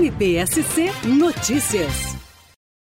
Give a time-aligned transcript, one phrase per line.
[0.00, 1.92] MPSC Notícias.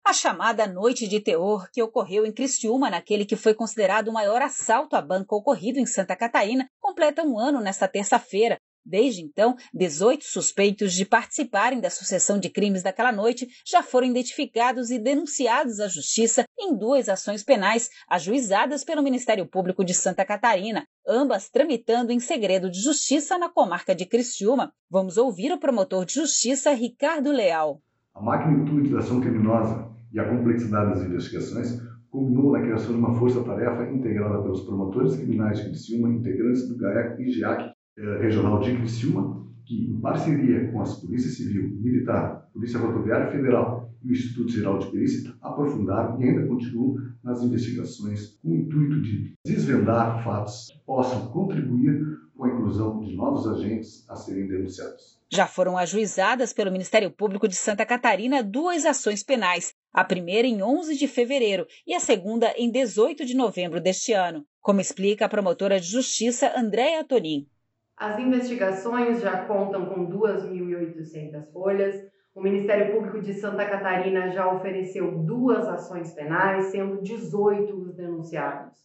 [0.07, 4.41] A chamada Noite de Terror, que ocorreu em Criciúma, naquele que foi considerado o maior
[4.41, 8.57] assalto à banca ocorrido em Santa Catarina, completa um ano nesta terça-feira.
[8.85, 14.89] Desde então, 18 suspeitos de participarem da sucessão de crimes daquela noite já foram identificados
[14.89, 20.85] e denunciados à Justiça em duas ações penais ajuizadas pelo Ministério Público de Santa Catarina,
[21.07, 24.71] ambas tramitando em segredo de justiça na comarca de Criciúma.
[24.89, 27.81] Vamos ouvir o promotor de justiça Ricardo Leal.
[28.15, 33.17] A magnitude da ação criminosa e a complexidade das investigações culminou na criação de uma
[33.17, 37.78] força-tarefa integrada pelos promotores criminais de Criciúma, integrantes do GAEC e GIAC
[38.21, 44.09] Regional de Criciúma, que, em parceria com as Polícia Civil, Militar, Polícia Rodoviária Federal e
[44.09, 49.33] o Instituto Geral de Perícia, aprofundaram e ainda continuam nas investigações com o intuito de
[49.45, 55.19] desvendar fatos que possam contribuir com a inclusão de novos agentes a serem denunciados.
[55.29, 60.63] Já foram ajuizadas pelo Ministério Público de Santa Catarina duas ações penais, a primeira em
[60.63, 65.29] 11 de fevereiro e a segunda em 18 de novembro deste ano, como explica a
[65.29, 67.45] promotora de justiça Andréa Tonin.
[67.99, 72.01] As investigações já contam com 2.800 folhas.
[72.33, 78.79] O Ministério Público de Santa Catarina já ofereceu duas ações penais, sendo 18 os denunciados.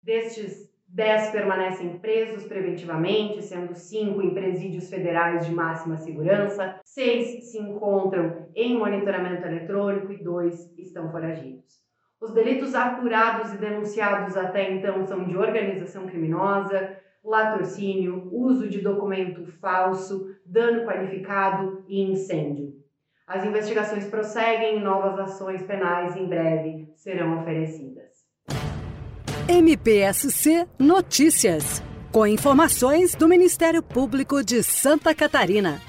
[0.00, 7.58] Destes, 10 permanecem presos preventivamente, sendo 5 em presídios federais de máxima segurança, 6 se
[7.58, 11.84] encontram em monitoramento eletrônico e 2 estão foragidos.
[12.20, 19.44] Os delitos apurados e denunciados até então são de organização criminosa, latrocínio, uso de documento
[19.60, 22.74] falso, dano qualificado e incêndio.
[23.26, 28.06] As investigações prosseguem e novas ações penais em breve serão oferecidas.
[29.48, 31.82] MPSC Notícias.
[32.12, 35.80] Com informações do Ministério Público de Santa Catarina.